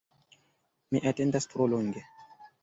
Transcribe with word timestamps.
Mi 0.95 1.01
atendas 1.11 1.47
tro 1.53 1.69
longe 1.75 2.05